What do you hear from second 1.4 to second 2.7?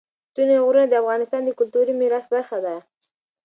د کلتوري میراث برخه